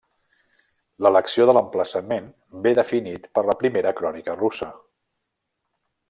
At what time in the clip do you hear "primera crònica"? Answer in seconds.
3.63-4.39